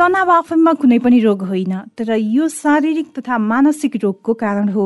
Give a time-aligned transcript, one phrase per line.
[0.00, 4.84] तनाव आफैमा कुनै पनि रोग होइन तर यो शारीरिक तथा मानसिक रोगको कारण हो।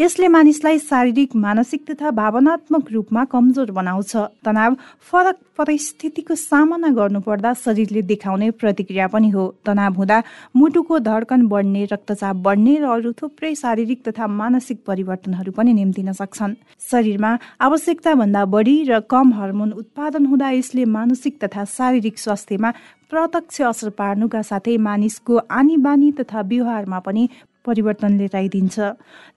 [0.00, 4.76] यसले मानिसलाई शारीरिक मानसिक तथा भावनात्मक रूपमा कमजोर बनाउँछ। तनाव
[5.10, 10.22] फरक परिस्थितिको सामना गर्नुपर्दा शरीरले देखाउने प्रतिक्रिया पनि हो। तनाव हुँदा
[10.56, 16.56] मुटुको धड्कन बढ्ने रक्तचाप बढ्ने र अरू थुप्रै शारीरिक तथा मानसिक परिवर्तनहरू पनि निम्तिन सक्छन्।
[16.80, 22.72] शरीरमा आवश्यकता भन्दा बढी र कम हर्मोन उत्पादन हुँदा यसले मानसिक तथा शारीरिक स्वास्थ्यमा
[23.14, 27.26] प्रत्यक्ष असर पार्नुका साथै मानिसको आनी बानी तथा व्यवहारमा पनि
[27.66, 28.76] परिवर्तन लिएर आइदिन्छ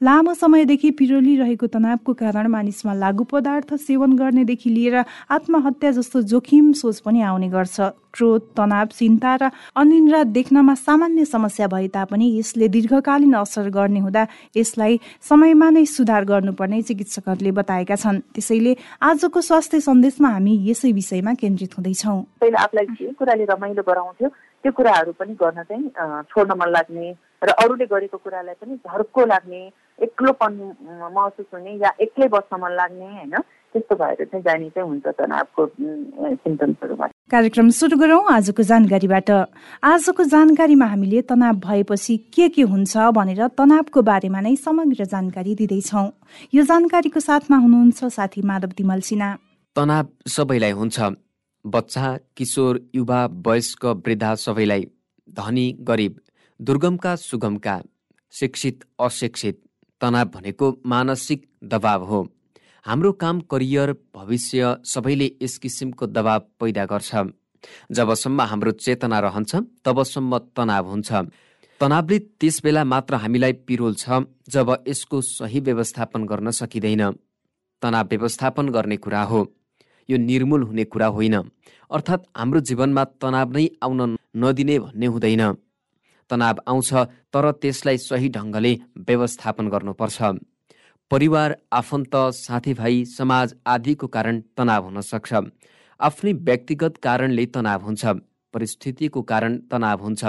[0.01, 4.95] लामो समयदेखि पिरोलिरहेको तनावको कारण मानिसमा लागु पदार्थ सेवन गर्नेदेखि लिएर
[5.29, 7.79] आत्महत्या जस्तो जोखिम सोच पनि आउने गर्छ।
[8.17, 14.23] क्रोध तनाव चिन्ता र अनिन्द्रा देख्नमा सामान्य समस्या भए तापनि यसले दीर्घकालीन असर गर्ने हुँदा
[14.57, 21.33] यसलाई समयमा नै सुधार गर्नुपर्ने चिकित्सकहरूले बताएका छन्। त्यसैले आजको स्वास्थ्य सन्देशमा हामी यसै विषयमा
[21.37, 24.29] केन्द्रित हुँदैछौँ। पहिला आफूलाई जे कुराले रमाइलो गराउँथ्यो
[24.63, 27.07] त्यो कुराहरू पनि गर्न चाहिँ छोड्न मन लाग्ने
[27.43, 29.61] र अरूले गरेको कुरालाई पनि झर्को लाग्ने
[29.99, 30.53] एक्लोपन
[31.15, 33.35] महसुस हुने या एक्लै बस्न मन लाग्ने होइन?
[33.75, 39.29] त्यस्तो भएर चाहिँ जाने चाहिँ हुन्छ तनावको सिम्टम्सहरूमा कार्यक्रम सुरु गरौँ। आजको जानकारीबाट।
[39.83, 46.07] आजको जानकारीमा हामीले तनाव भएपछि के के हुन्छ भनेर तनावको बारेमा नै समग्र जानकारी दिँदैछौँ।
[46.55, 49.29] यो जानकारीको साथमा हुनुहुन्छ साथी माधव तिमल सिन्हा।
[49.75, 50.97] तनाव सबैलाई हुन्छ।
[51.67, 54.83] बच्चा किशोर युवा वयस्क वृद्धा सबैलाई
[55.27, 56.19] धनी गरिब
[56.59, 57.75] दुर्गमका सुगमका
[58.33, 59.59] शिक्षित अशिक्षित
[60.01, 62.19] तनाव भनेको मानसिक दबाव हो।
[62.85, 67.11] हाम्रो काम करियर भविष्य सबैले यस किसिमको दबाव पैदा गर्छ।
[67.91, 69.55] जबसम्म हाम्रो चेतना रहन्छ
[69.85, 71.11] तबसम्म तनाव हुन्छ।
[71.81, 77.11] तनावले त्यस बेला मात्र हामीलाई पिरोल छ जब यसको सही व्यवस्थापन गर्न सकिँदैन।
[77.81, 79.41] तनाव व्यवस्थापन गर्ने कुरा हो।
[80.09, 81.35] यो निर्मूल हुने कुरा होइन।
[81.91, 85.53] अर्थात् हाम्रो जीवनमा तनाव नै आउन नदिने भन्ने हुँदैन।
[86.29, 86.93] तनाव आउँछ
[87.33, 90.21] तर त्यसलाई सही ढङ्गले व्यवस्थापन गर्नुपर्छ।
[91.11, 95.33] परिवार आफन्त साथीभाइ समाज आदिको कारण तनाव हुन सक्छ।
[95.99, 98.05] आफ्नै व्यक्तिगत कारणले तनाव हुन्छ।
[98.53, 100.25] परिस्थितिको कारण तनाव हुन्छ।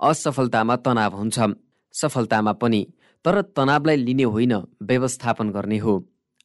[0.00, 1.38] असफलतामा तनाव हुन्छ।
[1.94, 2.86] सफलतामा पनि।
[3.24, 5.94] तर तनावलाई लिने होइन व्यवस्थापन गर्ने हो।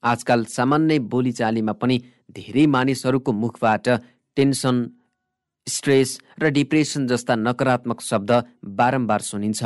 [0.03, 1.97] आजकल सामान्य बोलीचालीमा पनि
[2.31, 3.87] धेरै मानिसहरूको मुखबाट
[4.37, 4.77] टेन्सन
[5.67, 6.09] स्ट्रेस
[6.41, 8.31] र डिप्रेसन जस्ता नकारात्मक शब्द
[8.77, 9.63] बारम्बार सुनिन्छ।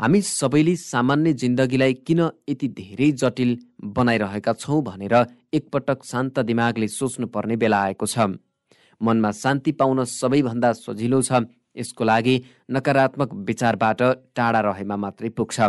[0.00, 3.50] हामी सबैले सामान्य जिन्दगीलाई किन यति धेरै जटिल
[3.96, 5.14] बनाइरहेका छौँ भनेर
[5.52, 8.32] एकपटक शान्त दिमागले सोच्नु पर्ने बेला आएको छ।
[9.00, 11.44] मनमा शान्ति पाउन सबैभन्दा सजिलो छ
[11.76, 12.34] यसको लागि
[12.70, 14.00] नकारात्मक विचारबाट
[14.36, 15.60] टाढा रहेमा मात्रै पुग्छ।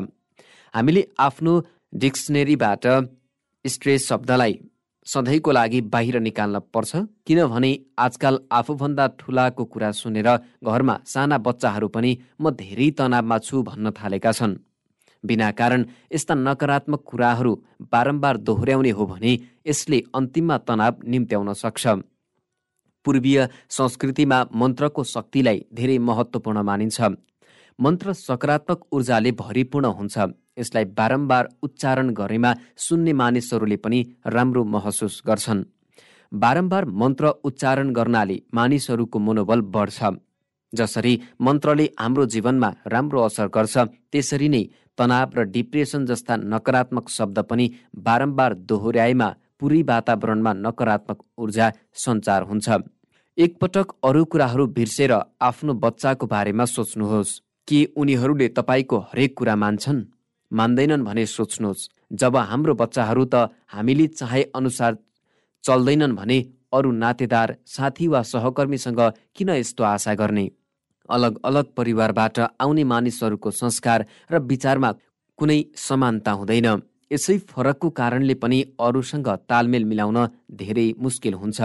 [0.74, 1.54] हामीले आफ्नो
[1.96, 2.86] डिक्सनेरीबाट
[3.66, 4.60] स्ट्रेस शब्दलाई
[5.08, 6.96] सधैँको लागि बाहिर निकाल्न पर्छ।
[7.28, 10.30] किनभने आजकल आफूभन्दा ठुलाको कुरा सुनेर
[10.64, 14.56] घरमा साना बच्चाहरू पनि म धेरै तनावमा छु भन्न थालेका छन्।
[15.24, 17.54] बिना कारण यस्ता नकारात्मक कुराहरू
[17.92, 19.32] बारम्बार दोहोऱ्याउने हो भने
[19.68, 21.88] यसले अन्तिममा तनाव निम्त्याउन सक्छ।
[23.06, 27.00] पूर्वीय संस्कृतिमा मन्त्रको शक्तिलाई धेरै महत्त्वपूर्ण मानिन्छ।
[27.80, 30.16] मन्त्र सकारात्मक ऊर्जाले भरिपूर्ण हुन्छ।
[30.58, 35.64] यसलाई बारम्बार उच्चारण गरेमा सुन्ने मानिसहरूले पनि राम्रो महसुस गर्छन्।
[36.32, 40.12] बारम्बार मन्त्र उच्चारण गर्नाले मानिसहरूको मनोबल बढ्छ।
[40.74, 43.78] जसरी मन्त्रले हाम्रो जीवनमा राम्रो असर गर्छ
[44.12, 44.64] त्यसरी नै
[44.98, 47.66] तनाव र डिप्रेसन जस्ता नकारात्मक शब्द पनि
[47.98, 49.30] बारम्बार दोहोऱ्याएमा
[49.60, 52.68] पुरै वातावरणमा नकारात्मक ऊर्जा सञ्चार हुन्छ।
[53.38, 55.12] एकपटक अरू कुराहरू बिर्सेर
[55.42, 60.02] आफ्नो बच्चाको बारेमा सोच्नुहोस्। के उनीहरूले तपाईँको हरेक कुरा मान्छन्?
[60.54, 63.36] मान्दैनन् भने सोच्नुहोस् जब हाम्रो बच्चाहरू त
[63.68, 64.98] हामीले चाहे अनुसार
[65.64, 66.38] चल्दैनन् भने
[66.74, 69.02] अरू नातेदार साथी वा सहकर्मीसँग
[69.36, 70.46] किन यस्तो आशा गर्ने?
[71.10, 74.92] अलग अलग परिवारबाट आउने मानिसहरूको संस्कार र विचारमा
[75.40, 76.68] कुनै समानता हुँदैन।
[77.12, 80.18] यसै फरकको कारणले पनि अरूसँग तालमेल मिलाउन
[80.52, 81.62] धेरै मुस्किल हुन्छ।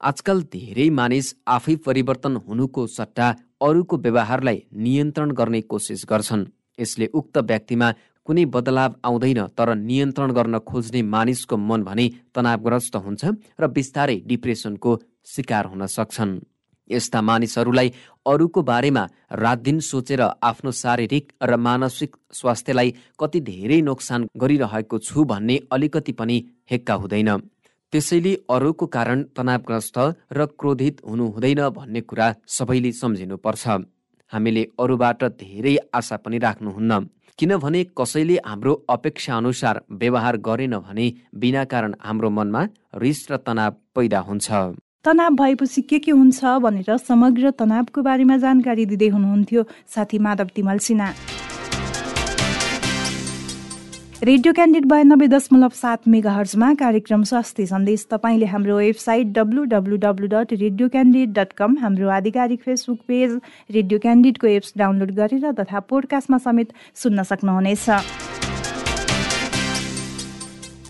[0.00, 3.28] आजकल धेरै मानिस आफै परिवर्तन हुनुको सट्टा
[3.62, 6.44] अरूको व्यवहारलाई नियन्त्रण गर्ने कोसिस गर्छन्।
[6.78, 7.88] यसले उक्त व्यक्तिमा
[8.26, 13.22] कुनै बदलाव आउँदैन तर नियन्त्रण गर्न खोज्ने मानिसको मन भने तनावग्रस्त हुन्छ
[13.60, 14.90] र बिस्तारै डिप्रेसनको
[15.34, 16.40] शिकार हुन सक्छन्।
[16.90, 17.88] यस्ता मानिसहरूलाई
[18.26, 19.02] अरूको बारेमा
[19.32, 26.12] रात दिन सोचेर आफ्नो शारीरिक र मानसिक स्वास्थ्यलाई कति धेरै नोक्सान गरिरहेको छु भन्ने अलिकति
[26.12, 26.36] पनि
[26.70, 27.30] हेक्का हुँदैन।
[27.92, 29.98] त्यसैले अरूको कारण तनावग्रस्त
[30.32, 33.64] र क्रोधित हुनु हुँदैन भन्ने कुरा सबैले सम्झिनुपर्छ।
[34.32, 37.00] हामीले अरूबाट धेरै आशा पनि राख्नुहुन्न।
[37.38, 42.62] किनभने कसैले हाम्रो अपेक्षा अनुसार व्यवहार गरेन भने बिना कारण हाम्रो मनमा
[42.96, 44.48] रिस र तनाव पैदा हुन्छ।
[45.04, 50.78] तनाव भएपछि के के हुन्छ भनेर समग्र तनावको बारेमा जानकारी दिँदै हुनुहुन्थ्यो। साथी माधव तिमल
[50.78, 51.08] सिन्हा।
[54.24, 59.96] रेडियो क्यान्डिड बयानब्बे दशमलव सात मेगा हर्जमा कार्यक्रम स्वास्थ्य सन्देश तपाईँले हाम्रो website W W
[60.04, 63.34] W dot radio candid dot com हाम्रो आधिकारिक फेसबुक पेज
[63.76, 67.86] रेडियो क्यान्डिडको एप्स डाउनलोड गरेर तथा पोडकास्टमा समेत सुन्न सक्नुहुनेछ।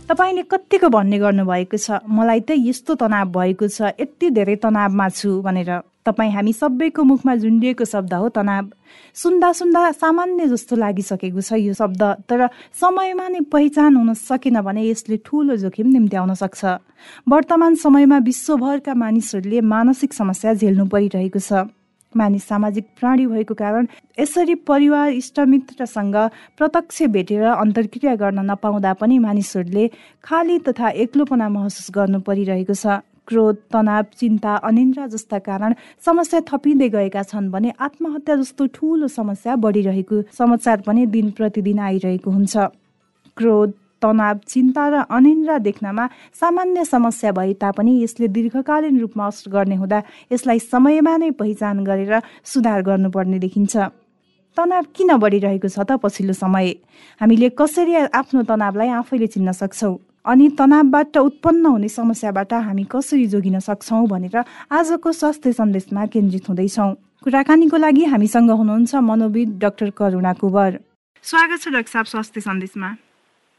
[0.07, 1.99] तपाईँले कतिको भन्ने गर्नुभएको छ?
[2.07, 7.35] मलाई त यस्तो तनाव भएको छ यति धेरै तनावमा छु भनेर। तपाईँ हामी सबैको मुखमा
[7.37, 8.65] झुन्डिएको शब्द हो तनाव।
[9.15, 12.49] सुन्दा सुन्दा सामान्य जस्तो लागिसकेको छ यो शब्द तर
[12.81, 16.65] समयमा नै पहिचान हुन सकेन भने यसले ठुलो जोखिम निम्ति आउन सक्छ।
[17.29, 21.67] वर्तमान समयमा विश्वभरका मानिसहरूले मानसिक समस्या झेल्नु परिरहेको छ।
[22.15, 23.87] मानिस सामाजिक प्राणी भएको कारण
[24.19, 26.17] यसरी परिवार इष्टमित्रसँग
[26.57, 29.85] प्रत्यक्ष भेटेर अन्तर्क्रिया गर्न नपाउँदा पनि मानिसहरूले
[30.25, 35.75] खाली तथा एक्लोपना महसुस गर्नु परिरहेको छ। क्रोध तनाव चिन्ता अनिन्द्रा जस्ता कारण
[36.07, 42.31] समस्या थपिँदै गएका छन् भने आत्महत्या जस्तो ठुलो समस्या बढिरहेको समाचार पनि दिन प्रतिदिन आइरहेको
[42.31, 42.57] हुन्छ।
[43.37, 46.07] क्रोध तनाव चिन्ता र अनिन्द्रा देख्नमा
[46.41, 50.03] सामान्य समस्या भए तापनि यसले दीर्घकालीन रूपमा असर गर्ने हुँदा
[50.33, 53.77] यसलाई समयमा नै पहिचान गरेर सुधार गर्नुपर्ने देखिन्छ।
[54.57, 56.67] तनाव किन बढिरहेको छ त पछिल्लो समय?
[57.21, 59.97] हामीले कसरी आफ्नो तनावलाई आफैले चिन्न सक्छौँ?
[60.27, 64.37] अनि तनावबाट उत्पन्न हुने समस्याबाट हामी कसरी जोगिन सक्छौँ भनेर
[64.75, 70.79] आजको स्वास्थ्य सन्देशमा केन्द्रित हुँदैछौँ। कुराकानीको लागि हामीसँग हुनुहुन्छ मनोविद डाक्टर करुणा कुवर।
[71.25, 72.91] स्वागत छ डाक्टर साहब स्वास्थ्य सन्देशमा।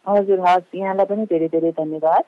[0.07, 2.23] हजुर हस् यहाँलाई पनि धेरै धेरै धन्यवाद।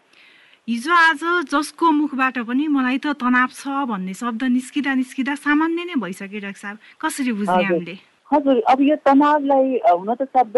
[0.68, 1.22] हिजो आज
[1.52, 6.62] जसको मुखबाट पनि मलाई त तनाव छ भन्ने शब्द निस्किँदा निस्किँदा सामान्य नै भइसक्यो डाक्टर
[6.64, 7.96] साहब। कसरी बुझ्ने हामीले?
[8.32, 10.58] हजुर अब यो तनावलाई हुन त शब्द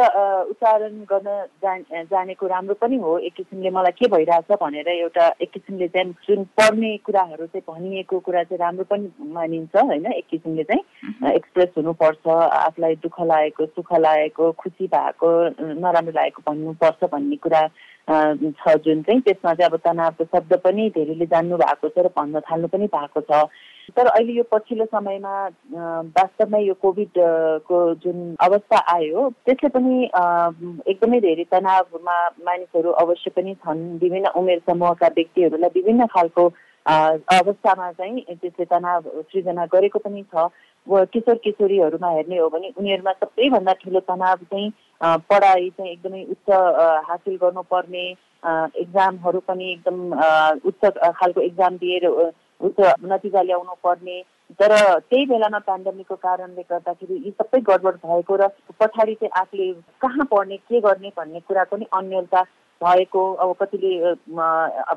[0.52, 1.30] उच्चारण गर्न
[2.12, 6.44] जानेको राम्रो पनि हो। एक किसिमले मलाई के भइरहेछ भनेर एउटा एक किसिमले चाहिँ जुन
[6.60, 10.06] पढ्ने कुराहरू चाहिँ भनिएको कुरा चाहिँ राम्रो पनि मानिन्छ होइन?
[10.12, 15.32] एक किसिमले चाहिँ एक्सप्रेस हुनुपर्छ आफूलाई दुःख लागेको सुख लागेको खुसी भएको
[15.80, 17.64] नराम्रो लागेको भन्नुपर्छ भन्ने कुरा
[18.12, 22.40] छ जुन चाहिँ। त्यसमा चाहिँ अब तनावको शब्द पनि धेरैले जान्नु भएको छ र भन्न
[22.52, 23.48] थाल्नु पनि भएको छ।
[23.98, 25.36] तर अहिले यो पछिल्लो समयमा
[26.18, 29.96] वास्तवमै यो कोभिडको जुन अवस्था आयो त्यसले पनि
[30.88, 32.18] एकदमै धेरै तनावमा
[32.48, 36.48] मानिसहरू अवश्य पनि छन्। विभिन्न उमेर समूहका व्यक्तिहरूलाई विभिन्न खालको
[36.86, 40.50] अवस्थामा चाहिँ त्यसले तनाव सृजना गरेको पनि छ।
[41.14, 44.72] किशोर किशोरीहरूमा हेर्ने हो भने उनीहरूमा सबैभन्दा ठुलो तनाव चाहिँ
[45.30, 46.50] पढाइ चाहिँ एकदमै उच्च
[47.10, 48.06] हासिल गर्नुपर्ने
[48.82, 49.98] एक्जामहरू पनि एकदम
[50.70, 50.86] उच्च
[51.20, 52.08] खालको एक्जाम दिएर
[52.62, 54.22] उच्च नतिजा ल्याउनु पर्ने।
[54.60, 54.72] तर
[55.10, 58.48] त्यही बेलामा पेन्डेमिकको कारणले गर्दाखेरि यी सबै गडबड भएको र
[58.80, 59.72] पछाडि चाहिँ आफूले
[60.02, 62.42] कहाँ पढ्ने के गर्ने भन्ने कुराको नि अन्यलता
[62.84, 64.14] भएको अब कतिले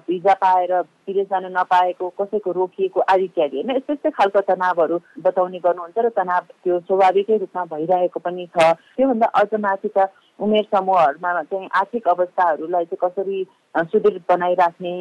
[0.08, 0.72] भिजा पाएर
[1.06, 6.08] विदेश जान नपाएको कसैको रोकिएको आदि इत्यादि। होइन यस्तो यस्तै खालको तनावहरू बताउने गर्नुहुन्छ र
[6.16, 10.08] तनाव त्यो स्वाभाविकै रूपमा भइरहेको पनि छ। त्योभन्दा अझ माथि त
[10.40, 13.38] उमेर समूहहरूमा चाहिँ आर्थिक अवस्थाहरूलाई चाहिँ कसरी
[13.92, 14.94] सुदृढ बनाइराख्ने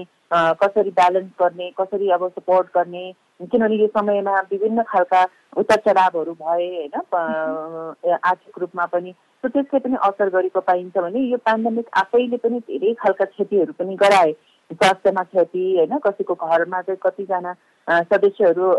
[0.61, 3.05] कसरी ब्यालेन्स गर्ने कसरी अब सपोर्ट गर्ने
[3.41, 5.21] किनभने यो समयमा विभिन्न खालका
[5.57, 11.37] उतार चढावहरू भए होइन आर्थिक रूपमा पनि सो त्यसले पनि असर गरेको पाइन्छ भने यो
[11.37, 14.31] पेन्डेमिक आफैले पनि धेरै खालका क्षतिहरू पनि गराए।
[14.71, 17.51] स्वास्थ्यमा क्षति होइन कसैको घरमा चाहिँ कतिजना
[17.87, 18.73] सदस्यहरू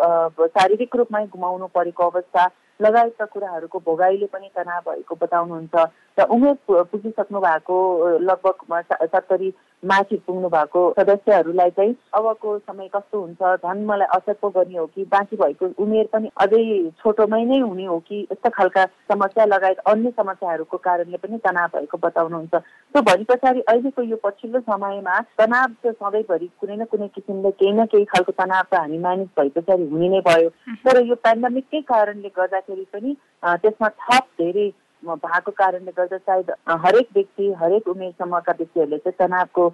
[0.49, 5.75] शारीरिक रूपमै गुमाउनु परेको अवस्था लगायतका कुराहरूको भोगाईले पनि तनाव भएको बताउनुहुन्छ
[6.19, 7.77] र उमेर पुगिसक्नु भएको
[8.19, 8.83] लगभग
[9.13, 14.79] सत्तरी माथि पुग्नु भएको सदस्यहरूलाई चाहिँ अबको समय कस्तो हुन्छ झन् मलाई असर पो गर्ने
[14.79, 16.63] हो कि बाँकी भएको उमेर पनि अझै
[16.99, 21.99] छोटोमै नै हुने हो कि यस्ता खालका समस्या लगायत अन्य समस्याहरूको कारणले पनि तनाव भएको
[22.07, 27.51] बताउनुहुन्छ। त्यो भरि पछाडि अहिलेको यो पछिल्लो समयमा तनाव त सधैँभरि कुनै न कुनै किसिमले
[27.51, 30.49] केही न केही खालको तनाव त हामी मानिस भए पछाडि हुने नै भयो
[30.87, 34.71] तर यो पेन्डामिककै कारणले गर्दाखेरि पनि त्यसमा थप धेरै
[35.03, 36.51] भएको कारणले गर्दा सायद
[36.85, 39.65] हरेक व्यक्ति हरेक उमेर समूहका व्यक्तिहरूले चाहिँ तनावको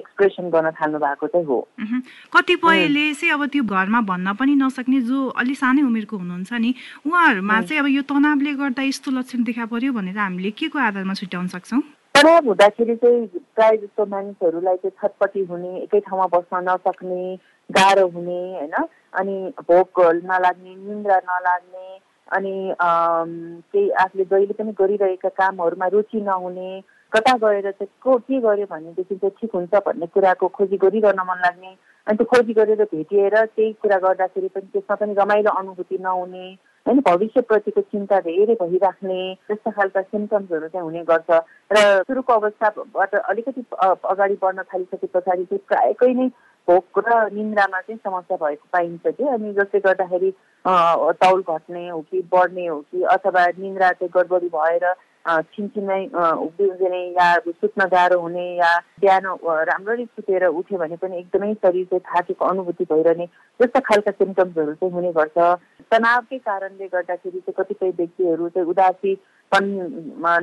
[0.00, 1.58] एक्सप्रेसन गर्न थाल्नु भएको चाहिँ हो।
[2.32, 6.74] कतिपयले चाहिँ अब त्यो घरमा भन्न पनि नसक्ने जो अलि सानै उमेरको हुनुहुन्छ नि
[7.06, 11.14] उहाँहरूमा चाहिँ अब यो तनावले गर्दा यस्तो लक्षण देखा पर्यो भनेर हामीले के को आधारमा
[11.20, 11.82] छुट्याउन सक्छौँ?
[12.20, 17.36] तनाव हुँदाखेरि चाहिँ प्रायः जस्तो मानिसहरूलाई चाहिँ छटपट्टि हुने एकै ठाउँमा बस्न नसक्ने
[17.70, 18.74] गाह्रो हुने होइन?
[19.16, 21.86] अनि भोक नलाग्ने निन्द्रा नलाग्ने
[22.28, 26.70] अनि केही आफूले जहिले पनि गरिरहेका कामहरूमा रुचि नहुने
[27.12, 31.40] कता गएर चाहिँ को के गर्यो भनेदेखि चाहिँ ठिक हुन्छ भन्ने कुराको खोजी गरिरहन मन
[31.40, 31.72] लाग्ने।
[32.06, 36.46] अनि त्यो खोजी गरेर भेटिएर त्यही कुरा गर्दाखेरि पनि त्यसमा पनि रमाइलो अनुभूति नहुने।
[36.86, 39.18] होइन भविष्यप्रतिको चिन्ता धेरै भइराख्ने
[39.48, 41.30] त्यस्ता खालका सिम्टम्सहरू चाहिँ हुने गर्छ।
[41.70, 46.28] र सुरुको अवस्थाबाट अलिकति अगाडि बढ्न थालिसके पछाडि चाहिँ प्रायःकै नै
[46.68, 50.30] भोक र निन्द्रामा चाहिँ समस्या भएको पाइन्छ कि। अनि जसले गर्दाखेरि
[50.64, 54.92] तौल घट्ने हो कि बढ्ने हो कि अथवा निन्द्रा चाहिँ गडबडी भएर
[55.52, 57.28] छिनछिनै उभिने या
[57.60, 59.26] सुत्न गाह्रो हुने या बिहान
[59.68, 64.92] राम्ररी सुतेर उठ्यो भने पनि एकदमै शरीर चाहिँ थाकेको अनुभूति भइरहने त्यस्ता खालका सिम्टम्सहरू चाहिँ
[64.94, 65.38] हुने गर्छ।
[65.92, 69.64] तनावकै कारणले गर्दाखेरि चाहिँ कतिपय व्यक्तिहरू चाहिँ उदासीपन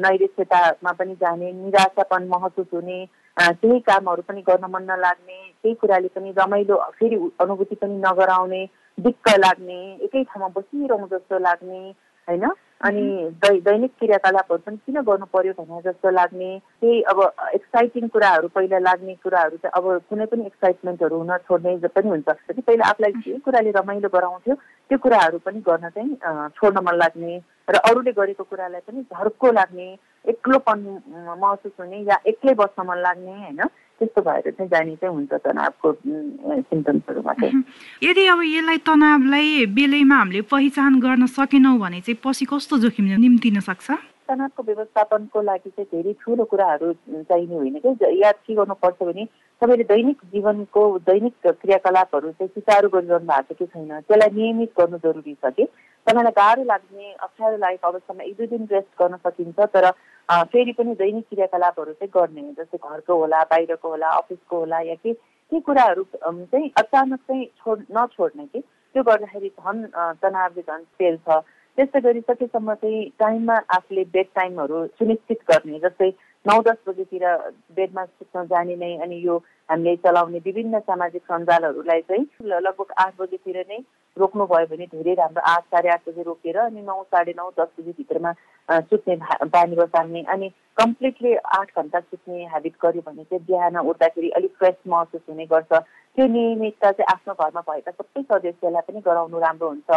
[0.01, 2.99] नैरेश्यतामा पनि जाने निराशापन महसुस हुने
[3.37, 8.63] केही कामहरू पनि गर्न मन नलाग्ने केही कुराले पनि रमाइलो फेरि अनुभूति पनि नगराउने
[8.97, 11.81] दिक्क लाग्ने एकै ठाउँमा बसिरहनु जस्तो लाग्ने
[12.27, 12.45] होइन?
[12.81, 13.03] अनि
[13.43, 16.49] दै दैनिक क्रियाकलापहरू पनि किन गर्नु पर्यो भने जस्तो लाग्ने
[16.81, 17.19] केही अब
[17.53, 22.61] एक्साइटिङ कुराहरू पहिला लाग्ने कुराहरू चाहिँ अब कुनै पनि एक्साइटमेन्टहरू हुन छोड्ने पनि हुन्छ। कि
[22.61, 24.55] पहिला आफूलाई जे कुराले रमाइलो गराउँथ्यो
[24.89, 29.87] त्यो कुराहरू पनि गर्न चाहिँ छोड्न मन लाग्ने र अरूले गरेको कुरालाई पनि झर्को लाग्ने
[30.25, 30.79] एक्लोपन
[31.41, 33.61] महसुस हुने या एक्लै बस्न मन लाग्ने होइन?
[33.99, 37.63] त्यस्तो भएर चाहिँ जाने चाहिँ हुन्छ तनावको सिम्टम्सहरूमा चाहिँ
[38.03, 43.59] यदि अब यसलाई तनावलाई बेलैमा हामीले पहिचान गर्न सकेनौँ भने चाहिँ पछि कस्तो जोखिम निम्तिन
[43.59, 43.91] सक्छ?
[44.27, 47.89] तनावको व्यवस्थापनको लागि चाहिँ धेरै ठुलो कुराहरू चाहिने होइन कि?
[48.21, 49.25] याद के गर्नुपर्छ भने
[49.61, 53.91] तपाईँले दैनिक जीवनको दैनिक क्रियाकलापहरू चाहिँ सुचारू गरिरहनु भएको छ कि छैन?
[54.03, 55.65] त्यसलाई नियमित गर्नु जरुरी छ कि?
[56.07, 59.85] तपाईँलाई गाह्रो लाग्ने अप्ठ्यारो लागेको अवस्थामा एक दुई दिन रेस्ट गर्न सकिन्छ तर
[60.29, 65.13] फेरि पनि दैनिक क्रियाकलापहरू चाहिँ गर्ने जस्तै घरको होला बाहिरको होला अफिसको होला या के
[65.51, 69.83] के कुराहरू चाहिँ अचानक चाहिँ छोड नछोड्ने कि त्यो गर्दाखेरि झन्
[70.19, 71.39] तनावले झन् पेल्छ
[71.77, 76.11] त्यस्तै गरी सकेसम्म चाहिँ टाइममा आफूले बेड टाइमहरू सुनिश्चित गर्ने जस्तै
[76.45, 77.23] नौ दस बजीतिर
[77.75, 79.37] बेडमा सुत्न जाने नै अनि यो
[79.69, 83.79] हामीले चलाउने विभिन्न सामाजिक सञ्जालहरूलाई चाहिँ लगभग आठ बजीतिर नै
[84.17, 88.31] रोक्नुभयो भने धेरै राम्रो आठ साढे आठ बजी रोकेर अनि नौ साढे नौ दस बजीभित्रमा
[88.69, 89.15] सुत्ने
[89.55, 94.75] बानी बसाल्ने अनि कम्प्लिटली आठ घन्टा सुत्ने हेबिट गर्यो भने चाहिँ बिहान उठ्दाखेरि अलिक फ्रेस
[94.87, 99.89] महसुस हुने गर्छ। त्यो नियमितता चाहिँ आफ्नो घरमा भएका सबै सदस्यलाई पनि गराउनु राम्रो हुन्छ।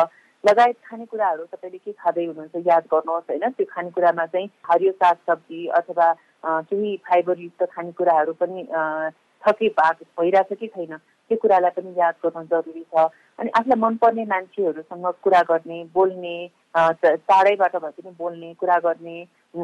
[0.45, 3.49] लगायत खानेकुराहरू तपाईँले के खाँदै हुनुहुन्छ याद गर्नुहोस् होइन?
[3.57, 6.07] त्यो खानेकुरामा चाहिँ हरियो सागसब्जी अथवा
[6.45, 8.67] केही फाइबरयुक्त खानेकुराहरू पनि
[9.43, 14.25] छ कि भइरहेछ कि छैन त्यो कुरालाई पनि याद गर्नु जरुरी छ। अनि आफूलाई मनपर्ने
[14.31, 16.37] मान्छेहरूसँग कुरा गर्ने बोल्ने
[16.77, 19.17] चाँडैबाट भए पनि बोल्ने कुरा गर्ने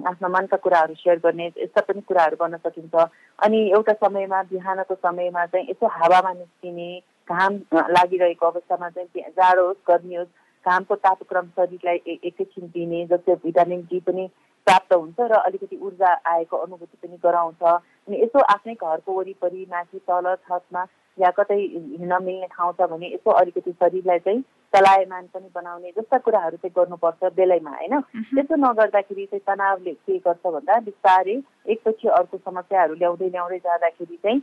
[0.07, 2.95] आफ्ना मनका कुराहरू सेयर गर्ने यस्ता पनि कुराहरू गर्न सकिन्छ।
[3.39, 6.89] अनि एउटा समयमा बिहानको समयमा चाहिँ यसो हावामा निस्किने
[7.29, 10.35] घाम लागिरहेको अवस्थामा चाहिँ जाडो होस् गर्मी होस्
[10.67, 14.29] घामको तापक्रम शरीरलाई एकैछिन दिने जस्तै भिटामिन डी पनि
[14.67, 19.99] प्राप्त हुन्छ र अलिकति ऊर्जा आएको अनुभूति पनि गराउँछ। अनि यसो आफ्नै घरको वरिपरि माथि
[20.11, 20.87] तल छतमा
[21.19, 24.41] या कतै हिँड्न मिल्ने ठाउँ छ भने यसो अलिकति शरीरलाई चाहिँ
[24.73, 27.95] चलायमान पनि बनाउने जस्ता कुराहरू चाहिँ गर्नुपर्छ बेलैमा होइन?
[28.35, 31.37] त्यसो नगर्दाखेरि चाहिँ तनावले के गर्छ भन्दा बिस्तारै
[31.73, 34.41] एकपछि अर्को समस्याहरू ल्याउँदै ल्याउँदै जाँदाखेरि चाहिँ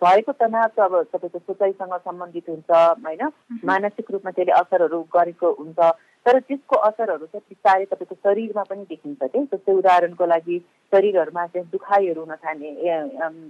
[0.00, 3.22] भएको तनाव त अब तपाईँको सोचाइसँग सम्बन्धित हुन्छ होइन?
[3.64, 5.78] मानसिक रूपमा त्यसले असरहरू गरेको हुन्छ।
[6.26, 9.40] तर त्यसको असरहरू चाहिँ बिस्तारै तपाईँको शरीरमा पनि देखिन्छ कि?
[9.52, 10.58] जस्तै उदाहरणको लागि
[10.92, 12.70] शरीरहरूमा चाहिँ दुखाइहरू हुन थाल्ने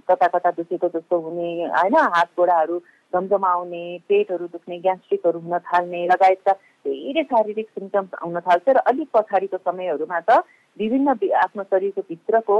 [0.09, 1.95] कता कता दुखेको जस्तो हुने होइन?
[2.15, 2.77] हात गोडाहरू
[3.13, 6.53] झमझमाउने पेटहरू दुख्ने ग्यास्ट्रिकहरू हुन थाल्ने लगायतका
[6.85, 10.43] धेरै शारीरिक सिम्टम्स आउन थाल्छ र अलिक पछाडिको समयहरूमा त
[10.77, 12.57] विभिन्न आफ्नो शरीरको भित्रको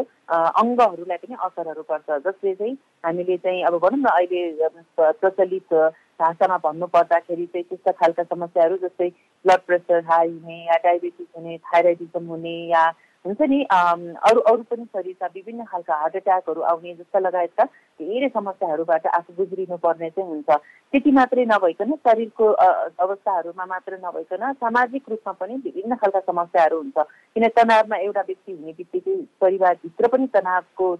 [0.57, 5.73] अङ्गहरूलाई पनि असरहरू गर्छ जसले चाहिँ हामीले चाहिँ अब भनौँ न अहिले प्रचलित
[6.19, 9.09] भाषामा भन्नु पर्दाखेरि चाहिँ त्यस्ता खालका समस्याहरू जस्तै
[9.45, 12.83] ब्लड प्रेसर हाई हुने या डायबिटिस हुने थाइरोइडिजम हुने या
[13.25, 17.63] हुन्छ नि अरू अरू पनि शरीरका विभिन्न खालका हार्ट एट्याकहरू आउने जस्ता लगायतका
[17.99, 20.49] धेरै समस्याहरूबाट आफू गुज्रिनु पर्ने चाहिँ हुन्छ।
[20.93, 22.45] त्यति मात्रै नभइकन शरीरको
[23.03, 26.97] अवस्थाहरूमा मात्र नभइकन सामाजिक रूपमा पनि विभिन्न खालका समस्याहरू हुन्छ।
[27.35, 30.93] किन तनावमा एउटा व्यक्ति हुने बित्तिकै परिवारभित्र पनि तनावको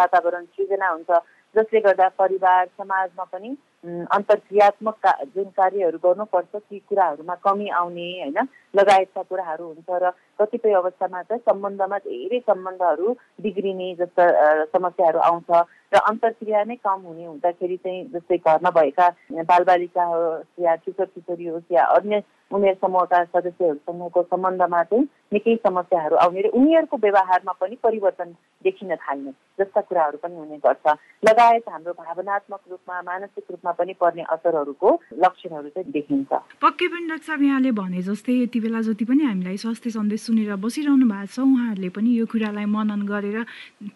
[0.00, 1.10] वातावरण सृजना हुन्छ।
[1.54, 8.38] जसले गर्दा परिवार समाजमा पनि अन्तर्क्रियात्मक जुन कार्यहरू गर्नुपर्छ ती कुराहरूमा कमी आउने होइन?
[8.76, 14.24] लगायतका कुराहरू हुन्छ र कतिपय अवस्थामा चाहिँ सम्बन्धमा धेरै सम्बन्धहरू बिग्रिने जस्ता
[14.68, 15.50] समस्याहरू आउँछ
[15.92, 19.08] र अन्तर्क्रिया नै कम हुने हुँदाखेरि चाहिँ जस्तै घरमा भएका
[19.42, 26.16] बालबालिका होस् या किशोर किशोरी होस् या अन्य उमेर समूहका सदस्यहरूसँगको सम्बन्धमा चाहिँ निकै समस्याहरू
[26.16, 28.34] आउने र उनीहरूको व्यवहारमा पनि परिवर्तन
[28.64, 30.86] देखिन थाल्ने जस्ता कुराहरू पनि हुने गर्छ।
[31.22, 34.88] लगायत हाम्रो भावनात्मक रूपमा मानसिक रूपमा पनि पर्ने असरहरूको
[35.22, 36.30] लक्षणहरू चाहिँ देखिन्छ।
[36.62, 40.56] पक्कै पनि डाक्टर साहब यहाँले भने जस्तै यति बेला जति पनि हामीलाई स्वास्थ्य सन्देश सुनेर
[40.56, 43.38] बसिरहनु भएको छ उहाँहरूले पनि यो कुरालाई मनन गरेर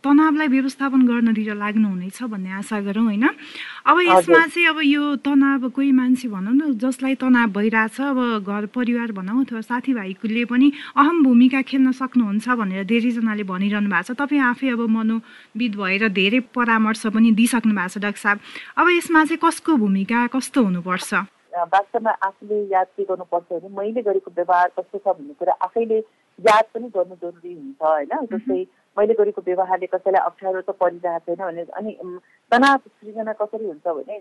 [0.05, 3.25] तनावलाई व्यवस्थापन गर्नतिर लाग्नुहुनेछ भन्ने आशा गरौँ होइन?
[3.87, 8.67] अब यसमा चाहिँ अब यो तनाव कोही मान्छे भनौँ न जसलाई तनाव भइरहेछ अब घर
[8.75, 14.43] परिवार भनौँ अथवा साथीभाइले पनि अहम भूमिका खेल्न सक्नुहुन्छ भनेर धेरैजनाले भनिरहनु भएको छ। तपाईँ
[14.51, 18.39] आफै अब मनोविद भएर धेरै परामर्श पनि दिइसक्नु भएको छ डाक्टर साहब।
[18.77, 21.15] अब यसमा चाहिँ कसको भूमिका कस्तो हुनुपर्छ?
[21.55, 25.99] वास्तवमा आफूले याद के गर्नुपर्छ भने मैले गरेको व्यवहार कस्तो छ भन्ने कुरा आफैले
[26.41, 28.27] याद पनि गर्नु जरुरी हुन्छ होइन?
[28.27, 31.93] जस्तै मैले गरेको व्यवहारले कसैलाई अप्ठ्यारो त परिरहेको छैन भने अनि
[32.53, 34.17] तनाव सृजना कसरी हुन्छ भने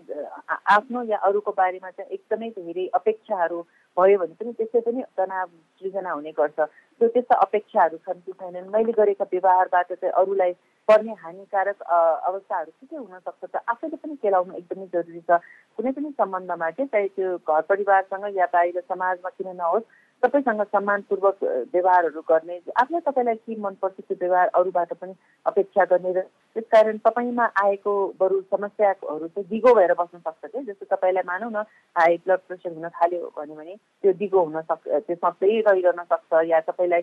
[0.76, 3.60] आफ्नो या अरूको बारेमा चाहिँ एकदमै धेरै अपेक्षाहरू
[3.96, 5.46] भयो भने पनि त्यसै पनि तनाव
[5.80, 8.70] सृजना हुने गर्छ। त्यो त्यस्ता अपेक्षाहरू छन् कि छैनन्?
[8.74, 10.52] मैले गरेका व्यवहारबाट चाहिँ अरूलाई
[10.88, 15.38] पर्ने हानिकारक अवस्थाहरू के के हुनसक्छ त आफैले पनि केलाउनु एकदमै जरुरी छ।
[15.78, 19.86] कुनै पनि सम्बन्धमा चाहिँ चाहे त्यो घर परिवारसँग या बाहिर समाजमा किन नहोस्
[20.24, 21.38] सबैसँग सम्मानपूर्वक
[21.72, 25.14] व्यवहारहरू गर्ने आफूलाई तपाईँलाई के मनपर्छ त्यो व्यवहार अरूबाट पनि
[25.46, 26.20] अपेक्षा गर्ने र
[26.56, 31.64] त्यसकारण तपाईँमा आएको बरु समस्याहरू चाहिँ दिगो भएर बस्न सक्छ क्या। जस्तो तपाईँलाई मानौँ न
[31.96, 36.32] हाई ब्लड प्रेसर हुन थाल्यो भन्यो भने त्यो दिगो हुन सक्छ त्यो सधैँ रहिरहन सक्छ
[36.48, 37.02] या तपाईँलाई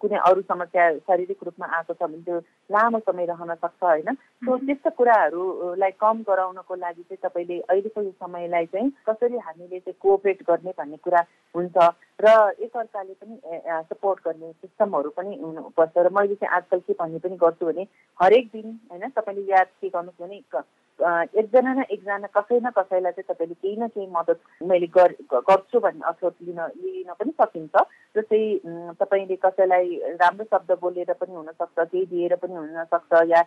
[0.00, 2.38] कुनै अरू समस्या शारीरिक रूपमा आएको छ भने त्यो
[2.70, 4.14] लामो समय रहन सक्छ होइन?
[4.14, 9.98] सो त्यस्तो कुराहरूलाई कम गराउनको लागि चाहिँ तपाईँले अहिलेको यो समयलाई चाहिँ कसरी हामीले चाहिँ
[10.00, 11.20] कोअपरेट गर्ने भन्ने कुरा
[11.54, 11.76] हुन्छ।
[12.20, 12.30] र
[12.60, 13.38] एकअर्काले पनि
[13.90, 17.86] सपोर्ट गर्ने सिस्टमहरू पनि हुनुपर्छ र मैले चाहिँ आजकल के भन्ने पनि गर्छु भने
[18.20, 20.36] हरेक दिन होइन तपाईँले याद के गर्नुहोस् भने
[21.34, 26.06] एकजना न एकजना कसै न कसैलाई चाहिँ तपाईँले केही न केही मद्दत मैले गर्छु भन्ने
[26.08, 27.82] अठोट लिन लिन पनि सकिन्छ
[28.14, 28.40] जस्तै
[28.94, 33.42] तपाईँले कसैलाई राम्रो शब्द बोलेर पनि हुनसक्छ केही दिएर पनि हुनसक्छ या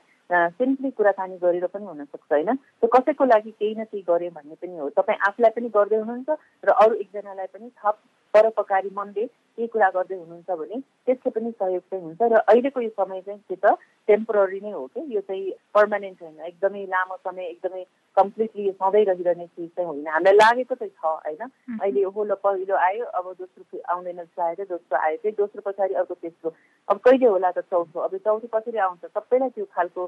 [0.51, 2.55] सिम्पली कुराकानी गरेर पनि हुनसक्छ होइन?
[2.55, 6.29] त्यो कसैको लागि केही न केही गरेँ भन्ने पनि हो। तपाईँ आफूलाई पनि गर्दै हुनुहुन्छ
[6.63, 7.95] र अरू एकजनालाई पनि थप
[8.37, 9.25] परोपकारी मनले
[9.57, 13.39] केही कुरा गर्दै हुनुहुन्छ भने त्यसको पनि सहयोग चाहिँ हुन्छ र अहिलेको यो समय चाहिँ
[13.49, 13.73] के त
[14.07, 15.01] टेम्पोररी नै हो कि?
[15.15, 17.83] यो चाहिँ पर्मानेन्ट होइन एकदमै लामो समय एकदमै
[18.17, 21.41] कम्प्लिटली यो सधैँ रहिरहने चिज चाहिँ होइन। हामीलाई लागेको चाहिँ छ होइन?
[21.81, 25.93] अहिले हो ल पहिलो आयो अब दोस्रो आउँदैन जस्तो आयो दोस्रो आयो चाहिँ दोस्रो पछाडि
[25.93, 26.49] अर्को तेस्रो
[26.89, 27.99] अब कहिले होला त चौथो?
[27.99, 29.05] अब चौथो कसरी आउँछ?
[29.11, 30.03] सबैलाई त्यो खालको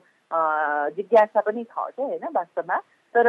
[0.95, 2.77] जिज्ञासा पनि छ होइन वास्तवमा?
[3.15, 3.27] तर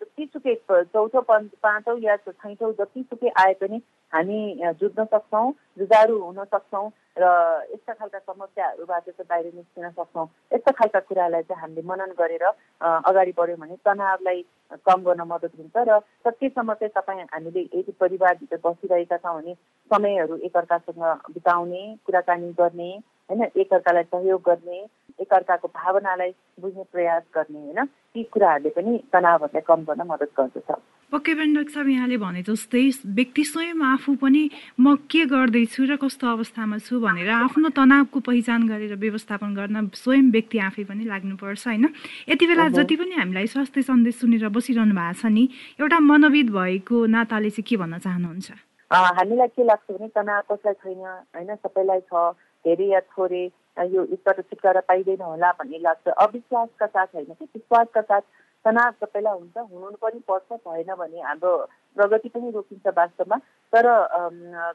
[0.00, 3.78] जतिसुकै चौथो पाँचौँ या छैठौँ जतिसुकै आए पनि
[4.12, 4.38] हामी
[4.80, 7.24] जुझ्न सक्छौँ जुझारु हुन सक्छौँ र
[7.72, 12.44] यस्ता खालका समस्याहरूबाट चाहिँ बाहिर निस्किन सक्छौँ। यस्ता खालका कुरालाई चाहिँ हामीले मनन गरेर
[12.82, 14.42] अगाडि बढ्यौँ भने तनावलाई
[14.82, 19.54] कम गर्न मद्दत हुन्छ र सकेसम्म चाहिँ तपाईँ हामीले यदि परिवारभित्र बसिरहेका छौँ भने
[19.90, 23.42] समयहरू एकअर्कासँग बिताउने कुराकानी गर्ने होइन?
[23.56, 24.78] एकअर्कालाई सहयोग गर्ने
[25.20, 27.84] एकअर्काको भावनालाई बुझ्ने प्रयास गर्ने होइन?
[27.84, 30.70] ती कुराहरूले पनि तनावहरूलाई कम गर्न मद्दत गर्दछ।
[31.12, 34.42] पक्कै पनि डाक्टर साहब यहाँले भने जस्तै व्यक्ति स्वयं आफू पनि
[34.80, 40.30] म के गर्दैछु र कस्तो अवस्थामा छु भनेर आफ्नो तनावको पहिचान गरेर व्यवस्थापन गर्न स्वयं
[40.30, 41.86] व्यक्ति आफै पनि लाग्नुपर्छ होइन?
[42.28, 45.44] यति बेला जति पनि हामीलाई स्वास्थ्य सन्देश सुनेर बसिरहनु भएको छ नि
[45.80, 48.50] एउटा मनोविद भएको नाताले चाहिँ के भन्न चाहनुहुन्छ?
[48.90, 51.54] हामीलाई के लाग्छ भने तनाव कसलाई छैन होइन?
[51.54, 52.34] सबैलाई छ।
[52.64, 53.44] धेरै या थोरै
[53.92, 57.44] यो ईश्वर छुटकारा पाइँदैन होला भन्ने लाग्छ। अविश्वासका साथ होइन कि?
[57.44, 58.24] विश्वासका साथ
[58.64, 61.52] तनाव सबैलाई हुन्छ हुनु पनि पर्छ भएन भने हाम्रो
[61.96, 63.36] प्रगति पनि रोकिन्छ वास्तवमा।
[63.74, 63.86] तर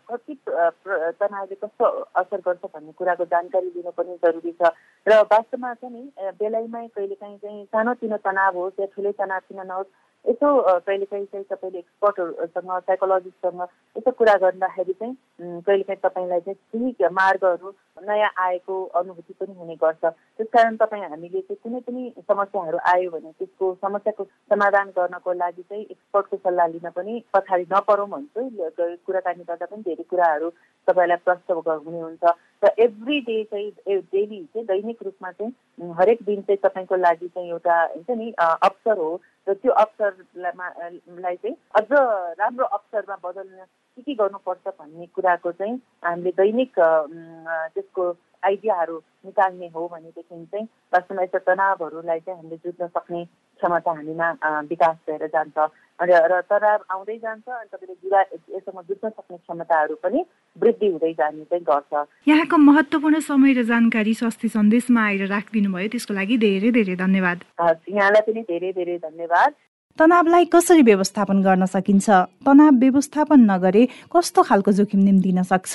[0.10, 1.86] कति तनावले कस्तो
[2.20, 4.76] असर गर्छ भन्ने कुराको जानकारी लिनु पनि जरुरी छ।
[5.08, 9.96] र वास्तवमा चाहिँ नि बेलैमै कहिलेकाहीँ चाहिँ सानोतिनो तनाव होस् या ठुलै तनाव किन नहोस्
[10.26, 10.48] यसो
[10.84, 13.62] कहिलेकाहीँ चाहिँ तपाईँले एक्सपर्टहरूसँग साइकोलोजिस्टसँग
[13.96, 15.16] यसो कुरा गर्दाखेरि चाहिँ
[15.64, 17.72] कहिलेकाहीँ तपाईँलाई चाहिँ केही मार्गहरू
[18.04, 23.32] नयाँ आएको अनुभूति पनि हुने गर्छ। त्यसकारण तपाईँ हामीले चाहिँ कुनै पनि समस्याहरू आयो भने
[23.40, 28.42] त्यसको समस्याको समाधान गर्नको लागि चाहिँ एक्सपर्टको सल्लाह लिन पनि पछाडि नपरौँ भन्छु।
[29.06, 30.50] कुराकानी गर्दा पनि धेरै कुराहरू
[30.88, 32.24] तपाईँलाई प्रष्ट हुने हुन्छ
[32.64, 37.50] र एभ्री डे चाहिँ डेली चाहिँ दैनिक रूपमा चाहिँ हरेक दिन चाहिँ तपाईँको लागि चाहिँ
[37.50, 39.12] एउटा हुन्छ नि अवसर हो।
[39.48, 41.88] र त्यो अवसरलाई चाहिँ अझ
[42.40, 43.66] राम्रो अवसरमा बदल्न
[43.98, 45.76] के के गर्नुपर्छ भन्ने कुराको चाहिँ
[46.06, 48.04] हामीले दैनिक त्यसको
[48.44, 53.24] आइडियाहरू निकाल्ने हो भनेदेखि चाहिँ वास्तवमा यस्तो तनावहरूलाई चाहिँ हामीले जुझ्न सक्ने
[53.60, 54.28] क्षमता हामीमा
[54.70, 55.58] विकास भएर जान्छ।
[56.02, 58.22] र तनाव आउँदै जान्छ अनि तपाईँले जुरा
[58.56, 60.20] यससँग जुझ्न सक्ने क्षमताहरू पनि
[60.56, 61.92] वृद्धि हुँदै जाने चाहिँ गर्छ।
[62.28, 67.38] यहाँको महत्त्वपूर्ण समय र जानकारी स्वास्थ्य सन्देशमा आएर राखिदिनु भयो। त्यसको लागि धेरै धेरै धन्यवाद।
[67.60, 69.52] यहाँलाई पनि धेरै धेरै धन्यवाद।
[70.00, 72.08] तनावलाई कसरी व्यवस्थापन गर्न सकिन्छ?
[72.48, 75.74] तनाव व्यवस्थापन नगरे कस्तो खालको जोखिम निम्तिन सक्छ?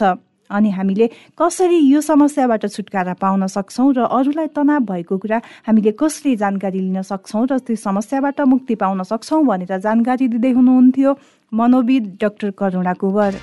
[0.51, 1.07] अनि हामीले
[1.39, 7.03] कसरी यो समस्याबाट छुटकारा पाउन सक्छौँ र अरूलाई तनाव भएको कुरा हामीले कसरी जानकारी लिन
[7.03, 11.11] सक्छौँ र त्यो समस्याबाट मुक्ति पाउन सक्छौँ भनेर जानकारी दिँदै हुनुहुन्थ्यो
[11.53, 13.35] मनोविद डाक्टर करुणा कुवर।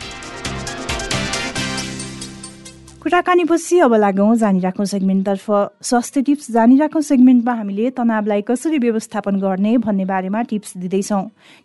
[3.01, 5.45] कुराकानी पछि अब लागौँ जानिराखौँ सेगमेन्टतर्फ।
[5.81, 11.23] स्वास्थ्य टिप्स जानिराखौँ सेगमेन्टमा हामीले तनावलाई कसरी व्यवस्थापन गर्ने भन्ने बारेमा टिप्स दिँदैछौँ।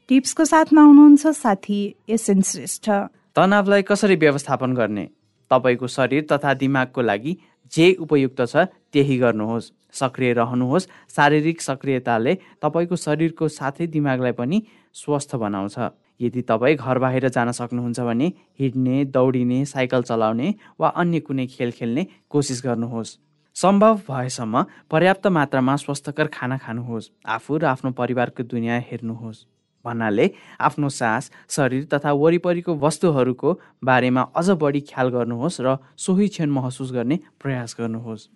[0.09, 2.88] टिप्सको साथमा हुनुहुन्छ साथी एसएन श्रेष्ठ।
[3.37, 5.09] तनावलाई कसरी व्यवस्थापन गर्ने?
[5.50, 7.37] तपाईँको शरीर तथा दिमागको लागि
[7.72, 8.56] जे उपयुक्त छ
[8.92, 14.62] त्यही गर्नुहोस्। सक्रिय रहनुहोस्। शारीरिक सक्रियताले तपाईँको शरीरको साथै दिमागलाई पनि
[14.94, 15.78] स्वस्थ बनाउँछ।
[16.20, 21.70] यदि तपाईँ घर बाहिर जान सक्नुहुन्छ भने हिँड्ने दौडिने साइकल चलाउने वा अन्य कुनै खेल
[21.72, 23.18] खेल्ने कोसिस गर्नुहोस्।
[23.56, 29.44] सम्भव भएसम्म पर्याप्त मात्रामा स्वस्थकर खाना खानुहोस्। आफू र आफ्नो परिवारको दुनियाँ हेर्नुहोस्।
[29.87, 30.27] भन्नाले
[30.61, 36.92] आफ्नो सास शरीर तथा वरिपरिको वस्तुहरूको बारेमा अझ बढी ख्याल गर्नुहोस् र सोही क्षण महसुस
[36.92, 38.29] गर्ने प्रयास गर्नुहोस्।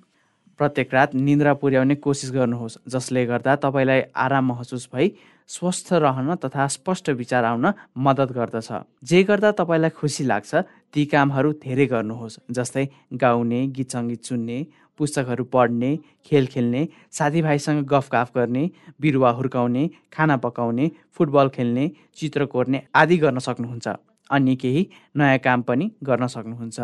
[0.61, 5.07] प्रत्येक रात निन्द्रा पुर्याउने कोसिस गर्नुहोस् जसले गर्दा तपाईँलाई आराम महसुस भई
[5.51, 7.67] स्वस्थ रहन तथा स्पष्ट विचार आउन
[7.99, 8.69] मद्दत गर्दछ।
[9.03, 10.55] जे गर्दा तपाईँलाई खुसी लाग्छ
[10.93, 12.85] ती कामहरू धेरै गर्नुहोस् जस्तै
[13.17, 14.59] गाउने गीत सङ्गीत सुन्ने
[15.01, 15.91] पुस्तकहरू पढ्ने
[16.27, 16.87] खेल खेल्ने
[17.19, 18.65] साथीभाइसँग गफगाफ गर्ने
[19.01, 23.89] बिरुवा हुर्काउने खाना पकाउने फुटबल खेल्ने चित्र कोर्ने आदि गर्न सक्नुहुन्छ।
[24.31, 26.81] अन्य केही नयाँ काम पनि गर्न सक्नुहुन्छ।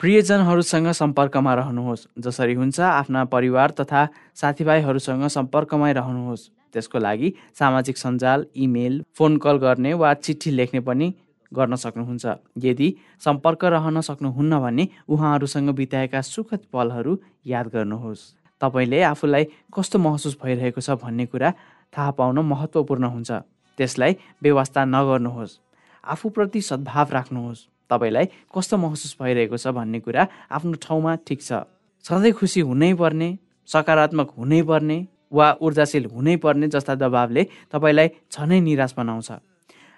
[0.00, 8.46] प्रियजनहरूसँग सम्पर्कमा रहनुहोस् जसरी हुन्छ आफ्ना परिवार तथा साथीभाइहरूसँग सम्पर्कमै रहनुहोस्। त्यसको लागि सामाजिक सञ्जाल
[8.56, 11.12] इमेल फोन कल गर्ने वा चिठी लेख्ने पनि
[11.52, 12.26] गर्न सक्नुहुन्छ।
[12.58, 18.20] यदि सम्पर्क रहन सक्नुहुन्न भने उहाँहरूसँग बिताएका सुखद पलहरू याद गर्नुहोस्।
[18.60, 21.50] तपाईँले आफूलाई कस्तो महसुस भइरहेको छ भन्ने कुरा
[21.92, 23.30] थाहा पाउन महत्त्वपूर्ण हुन्छ।
[23.78, 25.58] त्यसलाई व्यवस्था नगर्नुहोस्।
[26.04, 31.66] आफूप्रति सद्भाव राख्नुहोस्। तपाईँलाई कस्तो महसुस भइरहेको छ भन्ने कुरा आफ्नो ठाउँमा ठिक छ।
[32.04, 33.28] सधैँ खुसी हुनै पर्ने
[33.68, 34.98] सकारात्मक हुनै पर्ने
[35.32, 39.30] वा ऊर्जाशील हुनै पर्ने जस्ता दबावले तपाईँलाई झनै निराश बनाउँछ।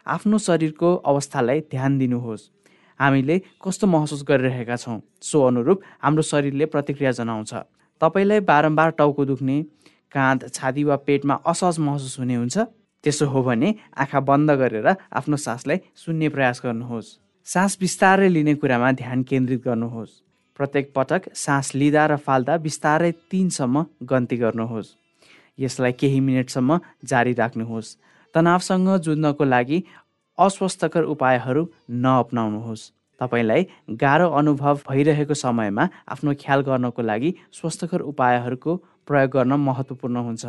[0.06, 2.50] आफ्नो शरीरको अवस्थालाई ध्यान दिनुहोस्।
[3.00, 5.00] हामीले कस्तो महसुस गरिरहेका छौँ?
[5.20, 7.54] सो अनुरूप हाम्रो शरीरले प्रतिक्रिया जनाउँछ।
[8.00, 9.62] तपाईँलाई बारम्बार टाउको दुख्ने
[10.12, 12.58] काँध छाती वा पेटमा असहज महसुस हुने हुन्छ।
[13.04, 17.06] त्यसो हो भने आँखा बन्द गरेर आफ्नो सासलाई सुन्ने प्रयास गर्नुहोस्।
[17.46, 20.20] सास बिस्तारै लिने कुरामा ध्यान केन्द्रित गर्नुहोस्।
[20.58, 24.94] प्रत्येक पटक सास लिँदा र फाल्दा बिस्तारै तिनसम्म गन्ती गर्नुहोस्।
[25.58, 27.96] यसलाई केही मिनटसम्म जारी राख्नुहोस्।
[28.34, 29.82] तनावसँग जुझ्नको लागि
[30.38, 31.62] अस्वस्थकर उपायहरू
[32.02, 32.90] नअपनाउनुहोस्।
[33.20, 33.66] तपाईँलाई
[33.96, 40.44] गाह्रो अनुभव भइरहेको समयमा आफ्नो ख्याल गर्नको लागि स्वस्थकर उपायहरूको प्रयोग गर्न महत्त्वपूर्ण हुन्छ।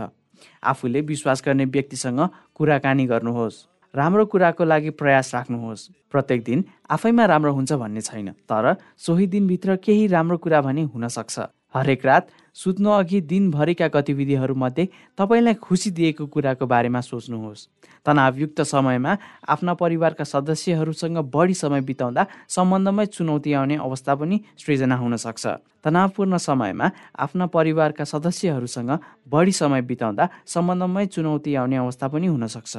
[0.63, 2.19] आफूले विश्वास गर्ने व्यक्तिसँग
[2.56, 3.56] कुराकानी गर्नुहोस्।
[3.93, 9.76] राम्रो कुराको लागि प्रयास राख्नुहोस्। प्रत्येक दिन आफैमा राम्रो हुन्छ भन्ने छैन तर सोही दिनभित्र
[9.76, 11.39] केही राम्रो कुरा भने हुन सक्छ
[11.74, 12.22] हरेक रात
[12.56, 17.68] सुत्नु अघि दिनभरिका गतिविधिहरूमध्ये तपाईँलाई खुसी दिएको कुराको बारेमा सोच्नुहोस्।
[18.06, 19.18] तनावयुक्त समयमा
[19.50, 25.46] आफ्ना परिवारका सदस्यहरूसँग बढी समय बिताउँदा सम्बन्धमै चुनौती आउने अवस्था पनि सृजना हुन सक्छ।
[25.84, 28.92] तनावपूर्ण समयमा आफ्ना परिवारका सदस्यहरूसँग
[29.28, 32.78] बढी समय बिताउँदा सम्बन्धमै चुनौती आउने अवस्था पनि हुन सक्छ।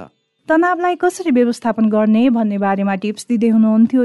[0.49, 4.05] तनावलाई कसरी व्यवस्थापन गर्ने भन्ने बारेमा टिप्स दिँदै हुनुहुन्थ्यो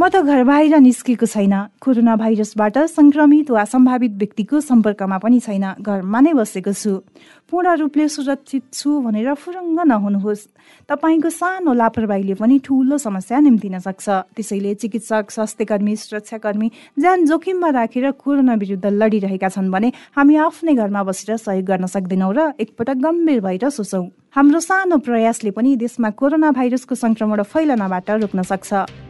[0.00, 5.76] म त घर बाहिर निस्केको छैन। कोरोना भाइरसबाट सङ्क्रमित वा सम्भावित व्यक्तिको सम्पर्कमा पनि छैन।
[5.76, 7.04] घरमा नै बसेको छु।
[7.44, 10.48] पूर्ण रूपले सुरक्षित छु भनेर फुरङ्ग नहुनुहोस्।
[10.88, 14.08] तपाईँको सानो लापरवाहीले पनि ठुलो समस्या निम्तिन सक्छ।
[14.40, 20.74] त्यसैले चिकित्सक स्वास्थ्य कर्मी सुरक्षाकर्मी ज्यान जोखिममा राखेर कोरोना विरुद्ध लडिरहेका छन् भने हामी आफ्नै
[20.80, 26.16] घरमा बसेर सहयोग गर्न सक्दैनौँ र एकपटक गम्भीर भएर सोचौँ हाम्रो सानो प्रयासले पनि देशमा
[26.16, 29.09] कोरोना भाइरसको सङ्क्रमण फैलनबाट रोक्न सक्छ।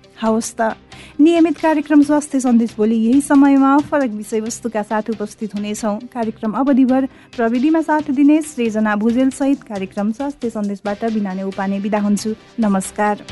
[0.21, 0.61] हवस् त
[1.19, 7.05] नियमित कार्यक्रम स्वास्थ्य सन्देश भोलि यही समयमा फरक विषयवस्तुका साथ उपस्थित हुनेछौँ। कार्यक्रम अवधिभर
[7.35, 13.25] प्रविधिमा साथ दिने सृजना भुजेल सहित कार्यक्रम स्वास्थ्य सन्देशबाट बिना नै उपाने बिदा हुन्छु। नमस्कार।